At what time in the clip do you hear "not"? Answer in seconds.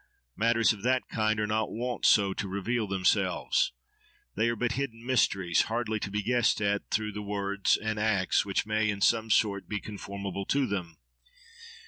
1.45-1.69